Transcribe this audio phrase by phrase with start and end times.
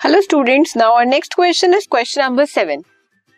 [0.00, 2.82] Hello students now our next question is question number seven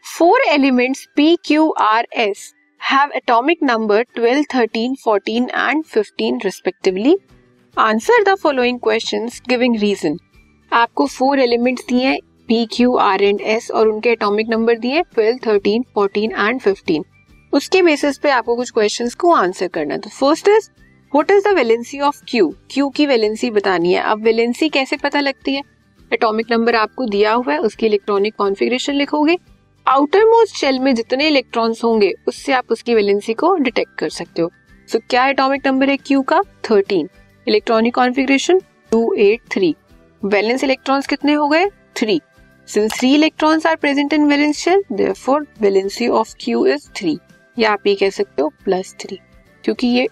[0.05, 7.17] four elements P Q R S have atomic number 12, 13, 14 and 15 respectively
[7.77, 10.17] answer the following questions giving reason
[10.73, 12.19] आपको four elements दिए हैं
[12.49, 16.61] P Q R and S और उनके atomic number दिए हैं 12, 13, 14 and
[16.61, 17.05] 15
[17.53, 20.71] उसके basis पे आपको कुछ क्वेश्चन को आंसर करना तो first is
[21.13, 25.21] what is the valency of Q Q की वेलेंसी बतानी है। अब वेलेंसी कैसे पता
[25.21, 25.63] लगती है?
[26.13, 29.37] एटॉमिक नंबर आपको दिया हुआ है उसकी इलेक्ट्रॉनिक कॉन्फ़िगरेशन लिखोगे।
[29.87, 34.43] आउटर मोस्ट शेल में जितने इलेक्ट्रॉन्स होंगे उससे आप उसकी वैलेंसी को डिटेक्ट कर सकते
[34.43, 34.51] हो।
[34.89, 36.41] सो so, क्या एटॉमिक नंबर है क्यू का?
[36.71, 37.09] Thirteen
[37.47, 38.61] electronic configuration
[38.93, 39.75] two eight three
[40.23, 41.67] valence electrons कितने हो गए?
[41.97, 42.21] Three
[42.69, 47.17] since three electrons are present in valence shell therefore valency of Q is three
[47.57, 49.19] या आप ये कह सकते हो प्लस थ्री
[49.65, 50.09] क्योंकि ये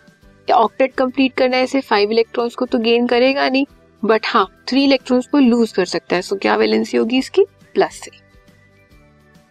[0.48, 3.66] ऑक्टेट कंप्लीट करना है इसे फाइव इलेक्ट्रॉन्स को तो गेन करेगा नहीं।
[4.02, 7.44] बट हाँ थ्री इलेक्ट्रॉन्स को लूज कर सकता है सो क्या वैलेंसी होगी इसकी?
[7.74, 8.18] Plus three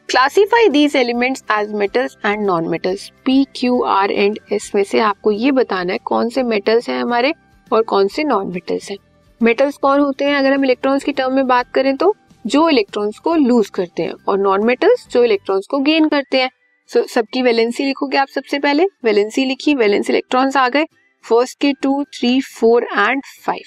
[0.10, 5.00] classify these elements as metals and non metals P Q R and S में से
[5.00, 7.34] आपको ये बताना है कौन से मेटल्स हैं हमारे
[7.72, 8.98] और कौन से नॉन मेटल्स हैं।
[9.42, 10.36] मेटल्स कौन होते हैं?
[10.36, 14.14] अगर हम इलेक्ट्रॉन्स की टर्म में बात करें तो जो इलेक्ट्रॉन्स को लूज करते हैं
[14.28, 16.50] और नॉन मेटल्स जो इलेक्ट्रॉन्स को गेन करते हैं।
[16.90, 18.86] सो so, सबकी वैलेंसी लिखोगे आप सबसे पहले?
[19.04, 20.86] वैलेंसी लिखी वैलेंस इलेक्ट्रॉन्स आ गए।
[21.24, 23.62] फ़र्स्ट के two three four and five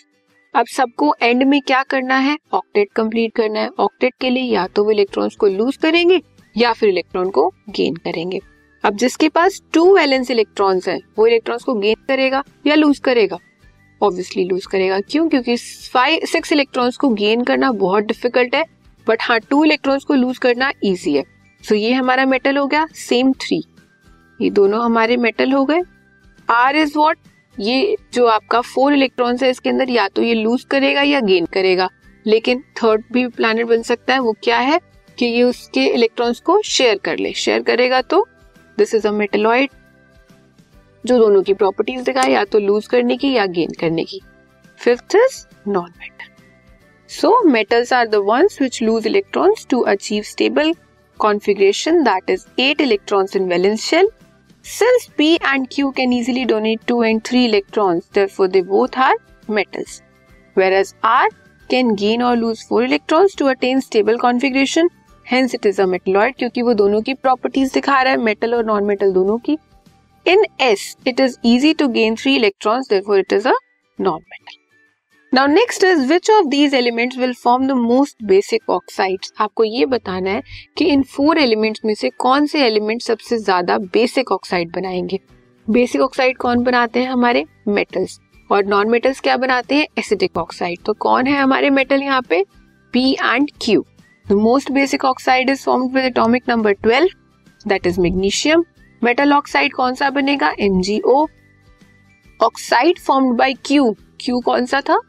[0.55, 2.36] अब सबको एंड में क्या करना है?
[2.53, 6.20] ऑक्टेट कंप्लीट करना है। ऑक्टेट के लिए या तो वो इलेक्ट्रॉन्स को लूज करेंगे
[6.56, 8.41] या फिर इलेक्ट्रॉन को गेन करेंगे।
[8.84, 13.39] अब जिसके पास टू वैलेंस इलेक्ट्रॉन्स हैं वो इलेक्ट्रॉन्स को गेन करेगा या लूज करेगा?
[14.00, 15.28] ऑब्वियसली लूज करेगा। क्यों?
[15.28, 15.56] क्योंकि
[15.92, 18.64] फाइव सिक्स इलेक्ट्रॉन्स को गेन करना बहुत डिफ़िकल्ट है
[19.06, 22.67] बट हाँ टू इलेक्ट्रॉन्स को लूज करना ईजी है। सो so, ये हमारा मेटल हो
[22.67, 23.62] गया सेम थ्री
[24.41, 25.83] ये दोनों हमारे मेटल हो गए।
[26.48, 27.19] आर इज़ वॉट
[27.56, 31.47] ये जो आपका फोर इलेक्ट्रॉन्स है, इसके अंदर या तो ये लूज करेगा या गेन
[31.53, 31.89] करेगा।
[32.27, 34.79] लेकिन थर्ड भी प्लैनेट बन सकता है, वो क्या है
[35.18, 38.27] कि ये उसके इलेक्ट्रॉन्स को शेयर कर ले। शेयर करेगा तो
[38.79, 39.70] दिस इज़ अ मेटेलॉइड
[41.05, 44.20] जो दोनों की प्रॉपर्टीज़ दिखाए, या तो लूज करने की या गेन करने की।
[44.80, 46.30] Fifth is non metal
[47.11, 50.73] so metals are the ones which lose electrons to achieve stable
[51.20, 54.08] configuration that is eight electrons in valence shell
[54.65, 59.15] Since P and Q can easily donate 2 and 3 electrons, therefore they both are
[59.48, 60.02] metals.
[60.55, 61.30] Whereas R
[61.70, 64.89] can gain or lose 4 electrons to attain stable configuration.
[65.25, 68.65] Hence it is a metalloid क्योंकि वो दोनों की properties दिखा रहा है metal और
[68.65, 69.58] non metal दोनों की
[70.25, 73.53] in S it is easy to gain three electrons therefore it is a
[73.99, 74.61] non metal
[75.34, 79.84] Now next is which of these elements will form the most basic oxides आपको ये
[79.86, 80.42] बताना है
[80.78, 85.18] कि इन four elements में से कौन से एलिमेंट सबसे ज़्यादा बेसिक ऑक्साइड बनाएँगे?
[85.66, 87.44] बेसिक ऑक्साइड कौन बनाते हैं हमारे?
[87.68, 88.18] मेटल्स
[88.50, 89.86] और नॉन मेटल्स क्या बनाते हैं?
[89.98, 92.42] एसिडिक ऑक्साइड तो कौन है हमारे मेटल यहाँ पे?
[92.94, 93.84] P and Q
[94.26, 98.64] the most basic oxide is form with atomic number twelve that is magnesium
[99.02, 100.52] metal oxide कौन सा बनेगा?
[100.60, 101.26] MgO
[102.40, 105.00] oxide formed by Q Q कौन सा था?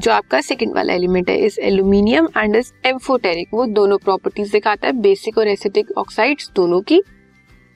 [0.00, 4.86] जो आपका सेकंड वाला एलिमेंट है इस एल्यूमिनियम एंड इस एम्फोटेरिक वो दोनों प्रॉपर्टीज़ दिखाता
[4.86, 7.02] है बेसिक और एसिडिक ऑक्साइड्स दोनों की।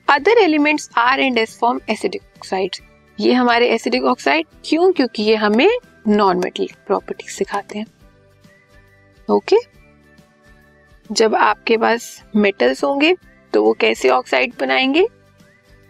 [0.07, 2.81] Other elements R and S form acidic oxides
[3.19, 4.91] ये हमारे एसिडिक ऑक्साइड क्यों?
[4.91, 5.69] क्योंकि ये हमें
[6.07, 7.85] नॉन मेटल प्रॉपर्टीज़ सिखाते हैं।
[9.29, 9.67] Okay okay?
[11.09, 13.15] जब आपके पास मेटल्स होंगे
[13.53, 15.07] तो वो कैसे ऑक्साइड बनाएँगे?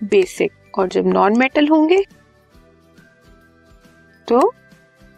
[0.01, 2.03] बेसिक और जब नॉन मेटल होंगे
[4.27, 4.51] तो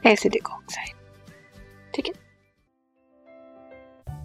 [0.03, 0.95] acidic oxide